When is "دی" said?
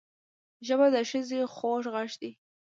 2.21-2.31